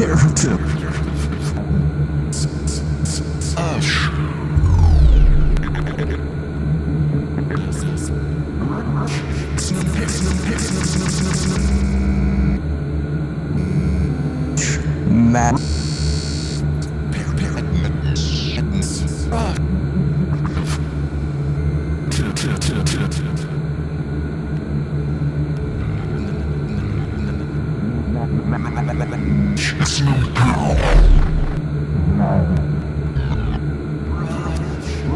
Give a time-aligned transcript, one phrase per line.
[0.00, 0.77] Imperative.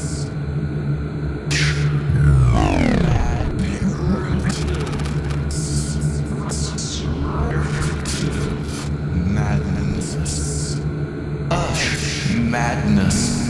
[12.50, 13.46] Madness.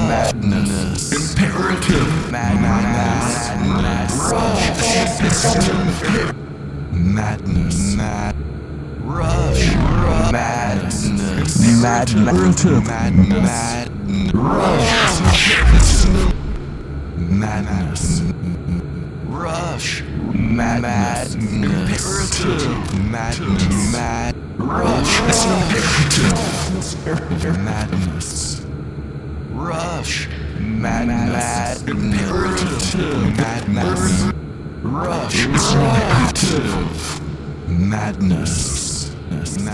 [0.08, 1.12] Madness.
[1.12, 2.30] Imperative.
[2.30, 3.48] Madness.
[3.72, 4.36] Madness.
[6.92, 7.96] Madness.
[9.00, 9.74] Rush.
[10.32, 11.58] Madness.
[11.82, 12.24] Madness.
[12.86, 14.34] Madness.
[14.34, 14.92] Rush.
[17.16, 18.22] Madness.
[19.26, 20.02] Rush.
[20.34, 21.34] Madness.
[21.34, 23.10] Imperative.
[23.10, 23.92] Madness.
[23.92, 24.34] Mad.
[24.56, 25.20] Rush.
[25.44, 27.58] Imperative.
[27.62, 28.64] Madness.
[29.50, 30.28] Rush.
[30.58, 31.82] Madness.
[31.86, 33.36] Imperative.
[33.36, 34.32] Madness.
[34.82, 35.46] Rush.
[37.68, 39.14] Madness.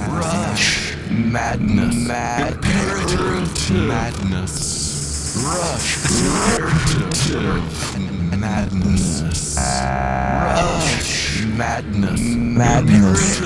[0.08, 0.96] Rush.
[1.10, 1.94] Madness.
[2.08, 2.54] Mad.
[2.54, 3.70] Imperative.
[3.86, 5.36] Madness.
[5.46, 5.96] Rush.
[6.58, 8.17] Imperative.
[8.48, 9.56] Madness.
[9.58, 11.44] Rush.
[11.44, 12.20] Madness.
[12.20, 13.40] Madness.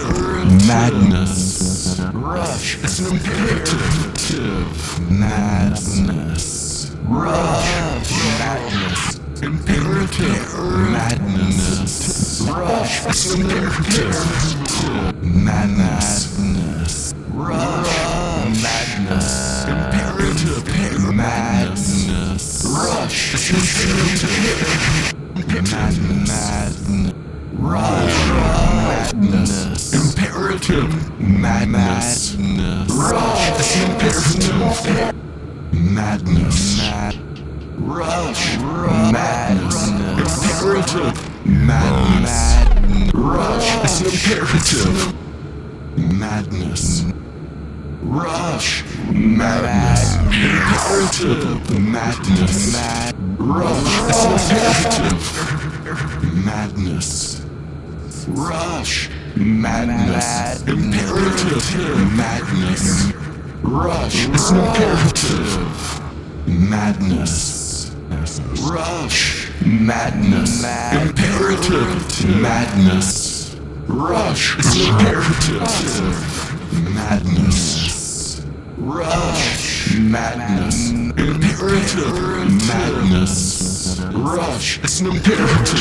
[0.68, 2.00] Madness.
[2.12, 2.78] Rush.
[2.84, 5.10] It's an imperative.
[5.10, 6.94] Madness.
[7.02, 7.70] Rush.
[8.38, 9.18] Madness.
[9.42, 10.54] Imperative.
[10.92, 12.42] Madness.
[12.48, 13.06] Rush.
[13.06, 14.14] It's an imperative.
[15.24, 17.12] Madness.
[17.32, 18.11] Rush.
[22.72, 23.52] Rush.
[23.52, 23.62] An.
[25.68, 27.12] Madness.
[27.52, 28.16] Rush.
[29.12, 29.92] Madness.
[29.92, 31.20] Imperative.
[31.20, 32.34] Madness.
[32.34, 33.82] Rush.
[33.82, 35.14] Imperative.
[35.72, 36.78] Madness.
[36.78, 37.14] Mad.
[37.76, 38.56] Rush.
[39.12, 39.88] Madness.
[39.88, 41.46] Imperative.
[41.46, 43.12] Madness.
[43.14, 44.02] Rush.
[44.02, 45.14] Imperative.
[45.96, 47.04] madness,
[48.02, 52.76] rush, madness, imperative, madness,
[53.38, 53.98] rush,
[54.50, 55.22] imperative,
[56.44, 57.42] madness,
[58.28, 63.12] rush, madness, imperative, madness,
[63.62, 66.00] rush, imperative,
[66.48, 67.92] madness,
[68.68, 73.56] rush, madness, imperative, madness,
[73.86, 76.52] rush, imperative,
[76.94, 77.81] madness,
[78.82, 85.78] rush, madness, imperative, madness, rush, it's an imperative,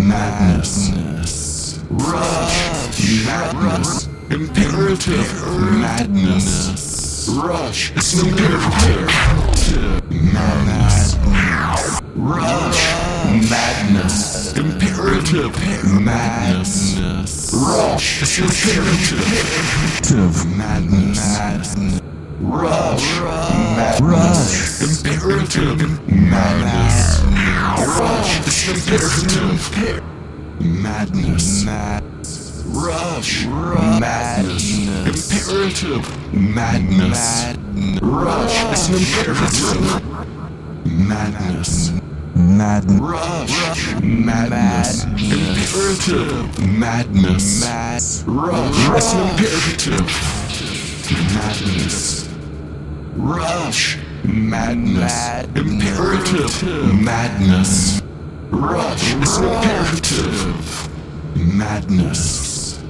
[0.00, 5.46] madness, rush, madness, imperative,
[5.78, 9.08] madness, rush, it's an imperative,
[10.32, 11.16] madness,
[12.16, 15.54] rush, madness, imperative,
[16.00, 19.26] madness, rush, imperative,
[20.56, 22.00] madness,
[22.40, 23.20] rush,
[23.76, 27.20] madness, imperative, madness,
[27.98, 28.32] rush,
[28.68, 30.02] imperative,
[30.60, 31.64] madness,
[32.66, 33.46] rush,
[34.00, 34.64] madness,
[35.06, 37.22] imperative, madness,
[38.02, 40.02] rush, it's imperative,
[40.86, 41.92] madness.
[42.40, 43.00] Madness.
[43.00, 50.08] Rush, madness, imperative, madness, rush, imperative,
[51.34, 52.28] madness,
[53.16, 58.00] rush, madness, imperative, madness,
[58.50, 60.88] rush, imperative,
[61.36, 62.80] madness,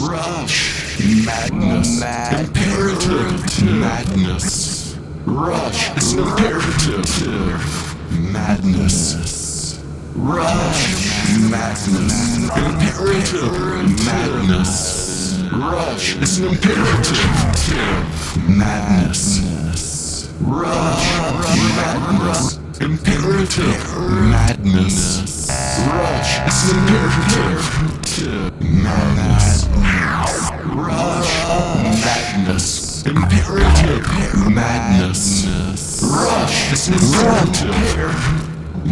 [0.00, 9.80] rush, madness, imperative, madness, rush, imperative, madness,
[10.14, 10.96] rush,
[11.50, 17.78] madness, imperative, madness, rush, it's an imperative,
[18.48, 21.06] madness, rush,
[22.80, 23.96] imperative,
[24.30, 25.48] madness,
[25.86, 27.62] rush, it's an imperative,
[28.82, 29.66] madness,
[30.66, 31.32] rush,
[32.04, 34.06] madness, imperative,
[34.50, 38.14] madness, rush, imperative,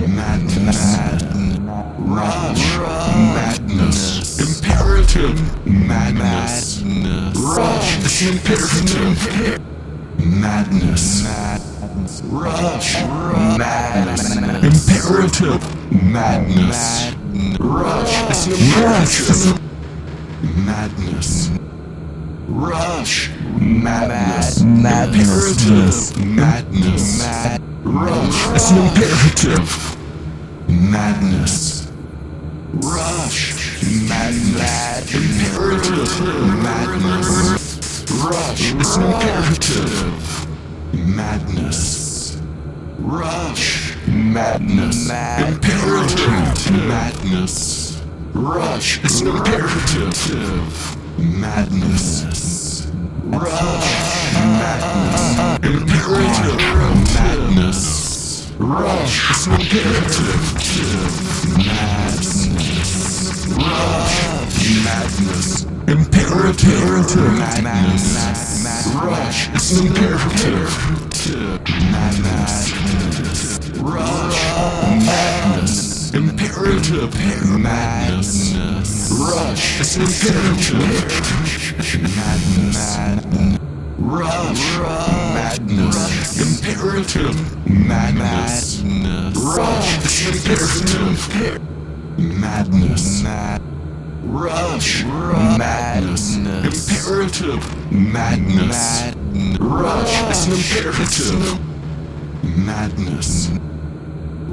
[0.09, 0.97] madness,
[1.99, 2.79] rush,
[3.35, 6.83] madness, imperative, madness,
[7.37, 9.61] rush, imperative,
[10.25, 11.23] madness,
[12.25, 13.03] rush,
[13.59, 17.15] madness, imperative, madness,
[17.61, 19.61] rush, imperative,
[20.65, 21.50] madness,
[22.49, 26.17] rush, madness, Madness.
[26.17, 27.23] imperative, madness,
[27.85, 29.97] rush, it's an imperative,
[30.69, 31.93] madness,
[32.73, 40.47] rush, madness, imperative, madness, rush, it's an imperative,
[41.07, 42.40] madness,
[42.99, 48.02] rush, madness, imperative, madness,
[48.33, 52.87] rush, it's an imperative, madness,
[53.25, 56.61] rush, madness, imperative,
[57.15, 60.43] madness, rush, imperative,
[61.57, 62.47] madness,
[63.57, 64.17] rush,
[64.85, 67.09] madness, imperative,
[67.65, 68.07] madness,
[68.95, 69.49] rush,
[69.81, 70.71] imperative,
[71.91, 72.71] madness,
[73.81, 74.41] rush,
[75.05, 75.58] madness,
[76.59, 77.15] imperative,
[77.61, 80.75] madness, rush, it's an imperative,
[82.03, 82.99] madness,
[83.99, 84.79] rush,
[85.35, 87.37] madness, imperative,
[87.71, 88.83] madness,
[89.37, 91.61] rush, imperative,
[92.19, 93.62] madness, Madness.
[94.25, 95.05] rush,
[95.59, 99.15] madness, imperative, madness,
[99.61, 101.61] rush, imperative,
[102.43, 103.49] madness,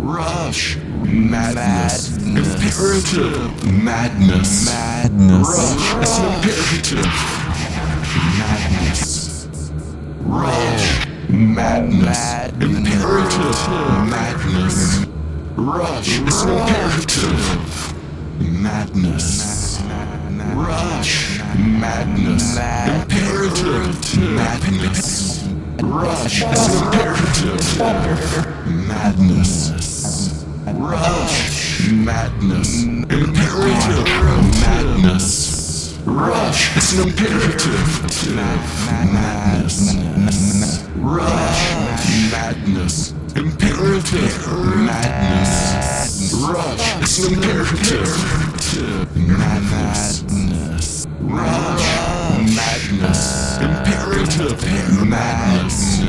[0.06, 7.10] rush, madness, imperative, madness, rush, it's an imperative,
[8.38, 9.48] madness,
[10.22, 13.60] rush, madness, imperative,
[14.08, 14.78] madness,
[15.56, 17.94] rush, it's an imperative,
[18.62, 19.82] madness,
[20.54, 25.48] rush, madness, imperative, madness,
[25.82, 27.66] rush, it's an imperative,
[28.88, 29.95] madness,
[30.74, 34.08] rush, madness, imperative,
[34.62, 39.94] madness, rush, it's an imperative, madness,
[40.98, 41.76] rush,
[42.32, 51.06] madness, imperative, madness, rush, it's an imperative, to Madness.
[51.22, 51.86] Rush.
[52.56, 53.58] Madness.
[53.62, 55.08] Imperative.
[55.08, 56.02] Madness.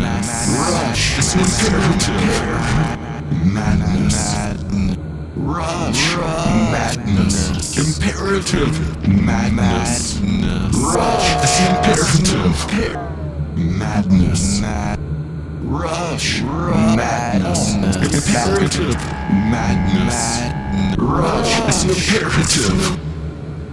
[0.58, 1.18] Rush.
[1.18, 3.05] It's an imperative.
[3.30, 4.36] Madness.
[5.36, 6.16] Rush.
[6.16, 7.76] Madness.
[7.76, 9.08] Imperative.
[9.08, 10.18] Madness.
[10.72, 11.28] Rush.
[11.68, 12.96] Imperative.
[13.56, 14.62] Madness.
[15.62, 16.42] Rush.
[16.42, 17.74] Madness.
[17.74, 18.96] Imperative.
[19.50, 20.18] Madness.
[20.98, 21.84] Rush.
[21.84, 23.00] Imperative.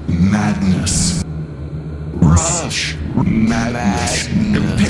[0.07, 1.24] Madness.
[2.13, 2.95] Rush.
[3.15, 4.43] Madness.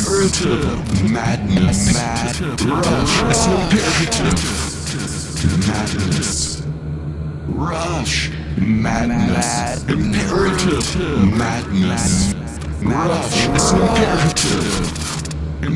[0.04, 1.12] Imperative.
[1.14, 1.96] Madness.
[1.96, 3.22] Rush.
[3.30, 4.42] It's imperative.
[5.66, 6.62] Madness.
[7.48, 8.32] Rush.
[8.58, 9.84] Madness.
[9.88, 11.38] Imperative.
[11.38, 12.34] Madness.
[12.84, 13.48] Rush.
[13.48, 14.76] It's imperative.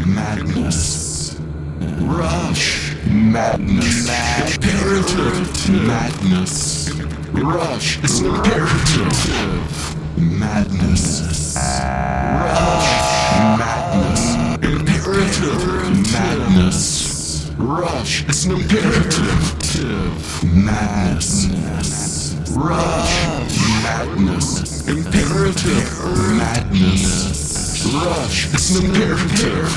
[0.06, 1.40] Madness.
[2.02, 2.96] Rush.
[3.06, 4.10] Madness.
[4.58, 5.70] Imperative.
[5.88, 6.90] Madness.
[7.32, 8.04] Rush.
[8.04, 9.14] It's imperative.
[10.18, 11.56] Madness.
[11.56, 12.77] Rush.
[15.18, 16.14] Imperative.
[16.14, 17.52] Madness.
[17.58, 18.24] Rush.
[18.30, 20.44] It's an imperative.
[20.54, 22.36] Madness.
[22.52, 23.34] Rush.
[23.82, 24.88] Madness.
[24.88, 25.90] Imperative.
[26.38, 27.92] Madness.
[27.96, 28.54] Rush.
[28.54, 29.72] It's an imperative.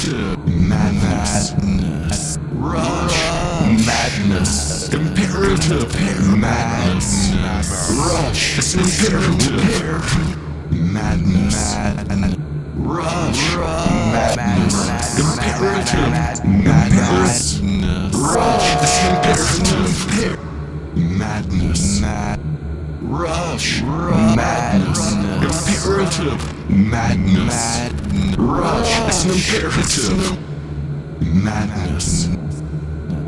[0.00, 2.38] To Madness.
[2.52, 3.18] Rush.
[3.86, 4.88] Madness.
[4.94, 5.92] Imperative.
[6.38, 7.32] Madness.
[7.98, 8.58] Rush.
[8.58, 10.72] It's an imperative.
[10.72, 12.45] Madness.
[12.86, 13.56] Rush.
[14.12, 15.18] Madness.
[15.18, 16.44] Imperative.
[16.46, 17.58] Madness.
[18.14, 18.68] Rush.
[19.02, 20.38] Imperative.
[20.94, 22.00] Madness.
[23.02, 23.82] Rush.
[23.82, 25.12] Madness.
[25.42, 26.70] Imperative.
[26.70, 27.90] Madness.
[28.38, 29.00] Rush.
[29.08, 30.38] It's an imperative.
[31.42, 32.28] Madness.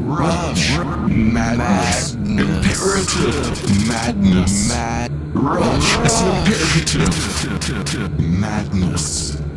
[0.05, 0.79] Rush.
[1.09, 2.15] Madness.
[2.15, 3.88] Imperative.
[3.88, 4.71] Madness.
[5.35, 5.99] Rush.
[6.05, 8.21] It's an imperative.
[8.21, 9.48] Madness.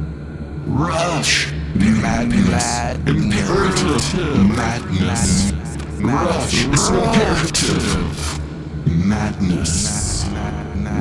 [0.68, 1.51] Rush.
[1.74, 2.96] Madness.
[3.08, 4.56] Imperative.
[4.56, 5.51] Madness.
[6.00, 6.65] Rush.
[6.65, 8.39] Imperative.
[8.86, 10.25] Madness.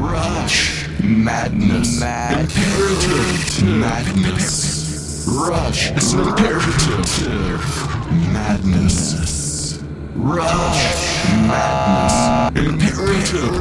[0.00, 0.88] Rush.
[1.02, 2.00] Madness.
[2.00, 3.64] Imperative.
[3.64, 5.26] Madness.
[5.29, 5.90] Rush.
[5.93, 7.62] It's imperative.
[8.33, 9.39] Madness.
[10.17, 11.25] Rush.
[11.47, 12.50] Madness.
[12.67, 13.55] Imperative.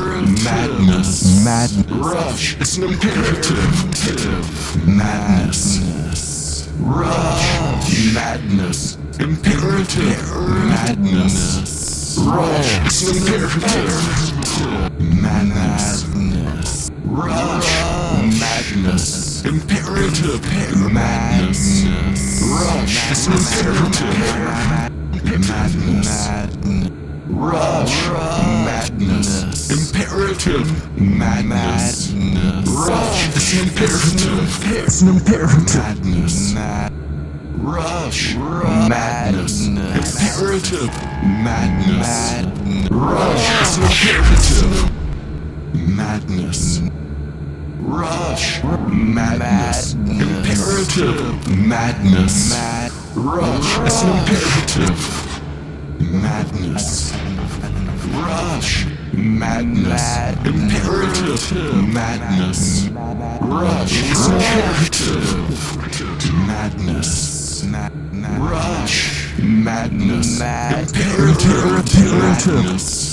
[0.44, 1.46] Madness.
[1.46, 1.92] Madness.
[1.92, 2.58] Rush.
[2.60, 4.88] It's an imperative.
[4.88, 6.68] Madness.
[6.80, 8.14] Rush.
[8.14, 8.98] Madness.
[9.20, 10.32] Imperative.
[10.66, 12.18] Madness.
[12.20, 12.80] Rush.
[12.86, 13.94] It's an imperative.
[15.22, 16.90] Madness.
[17.06, 17.72] Rush.
[18.40, 19.46] Madness.
[19.46, 20.42] Imperative.
[20.92, 21.70] Madness.
[22.42, 23.12] Rush.
[23.12, 24.99] It's an imperative.
[25.38, 26.28] Madness.
[27.28, 28.08] Rush.
[28.66, 29.70] Madness.
[29.70, 31.00] Imperative.
[31.00, 32.12] Madness.
[32.66, 33.30] Rush.
[33.36, 34.60] It's imperative.
[34.66, 35.76] It's an imperative.
[35.76, 36.56] Madness.
[37.58, 38.36] Rush.
[38.36, 39.68] Madness.
[39.68, 40.90] Imperative.
[41.24, 42.90] Madness.
[42.90, 43.50] Rush.
[43.62, 44.92] It's imperative.
[45.96, 46.82] Madness.
[47.82, 48.64] Rush.
[48.64, 49.94] Madness.
[49.94, 51.48] Imperative.
[51.68, 52.89] Madness.
[53.16, 53.80] Rush.
[53.80, 55.00] It's imperative.
[56.00, 57.12] Madness.
[58.14, 58.86] Rush.
[59.14, 60.36] Madness.
[60.46, 61.42] Imperative.
[61.94, 62.88] Madness.
[63.42, 63.94] Rush.
[64.12, 66.34] It's imperative.
[66.48, 67.64] Madness.
[68.38, 69.34] Rush.
[69.40, 70.40] Madness.
[70.40, 72.14] Imperative.
[72.14, 73.09] Madness.